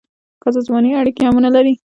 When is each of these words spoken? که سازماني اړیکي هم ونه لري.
که 0.41 0.49
سازماني 0.55 0.89
اړیکي 1.01 1.21
هم 1.25 1.33
ونه 1.37 1.49
لري. 1.55 1.73